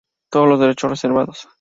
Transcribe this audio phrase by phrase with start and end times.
[0.31, 1.47] Todos los derechos reservados.